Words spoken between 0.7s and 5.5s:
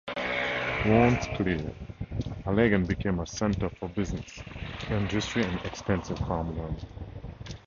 Once cleared, Allegan became a center for business, industry